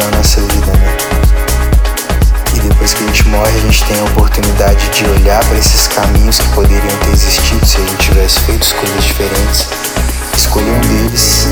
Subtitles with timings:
[0.00, 0.96] da nossa vida, né?
[2.54, 5.88] E depois que a gente morre, a gente tem a oportunidade de olhar para esses
[5.88, 9.68] caminhos que poderiam ter existido se a gente tivesse feito escolhas diferentes,
[10.36, 11.48] escolher um deles,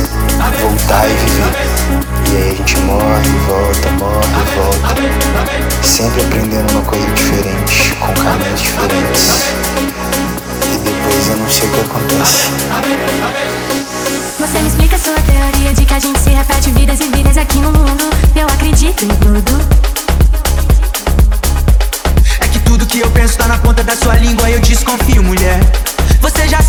[0.63, 1.53] voltar e viver.
[2.31, 7.08] E aí a gente morre, volta, morre, volta, sempre aprendendo uma coisa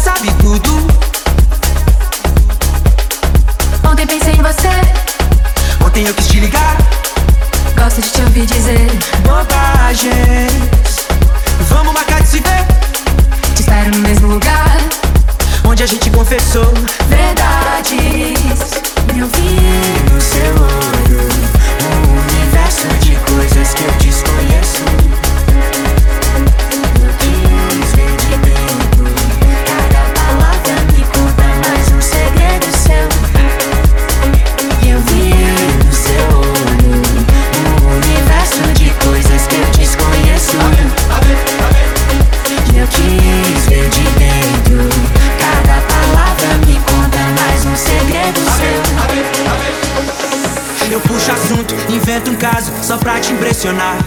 [0.09, 0.87] sabe tudo.
[3.87, 4.73] Ontem pensei em você.
[5.85, 6.77] Ontem eu quis te ligar.
[7.77, 8.87] Gosto de te ouvir dizer
[9.23, 11.07] bobagens.
[11.69, 12.65] Vamos marcar de se ver.
[13.55, 14.77] Te espero no mesmo lugar.
[15.63, 16.73] Onde a gente confessou
[17.07, 17.99] verdades.
[19.15, 21.21] Eu vi no seu olho
[21.85, 24.28] um universo de coisas que eu desconheço.
[51.89, 53.97] Invento um caso só pra te impressionar.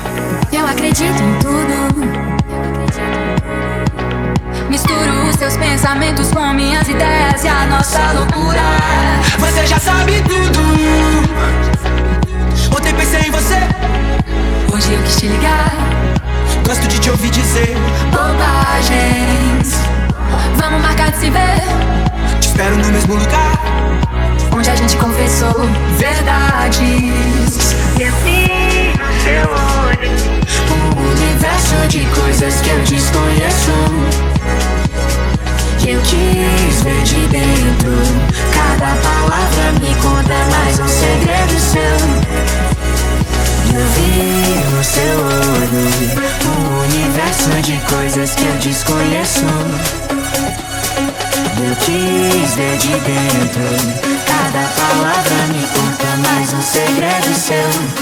[0.52, 1.92] Eu acredito em tudo.
[4.68, 8.60] Misturo os seus pensamentos com minhas ideias e a nossa loucura.
[9.38, 10.60] Você já sabe tudo.
[12.76, 13.58] Ontem pensei em você.
[14.72, 15.72] Hoje eu quis te ligar.
[16.66, 17.76] Gosto de te ouvir dizer
[18.10, 19.74] bobagens.
[20.56, 21.62] Vamos marcar de se ver.
[22.40, 23.58] Te espero no mesmo lugar.
[24.54, 24.96] Onde a gente
[25.42, 27.74] confessou verdades.
[27.96, 28.92] Assim,
[29.24, 30.12] seu olho.
[30.70, 33.72] Um universo de coisas que eu desconheço.
[35.86, 37.92] Eu quis ver de dentro.
[38.54, 41.98] Cada palavra me conta mais um segredo seu.
[43.74, 44.10] Eu vi
[44.70, 45.84] no seu olho
[46.46, 49.44] um universo de coisas que eu desconheço.
[51.58, 54.12] Eu quis ver de dentro
[57.42, 58.01] segredo